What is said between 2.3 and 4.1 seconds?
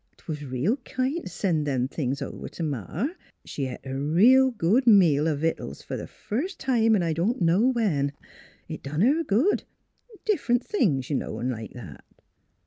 t' Ma. She et a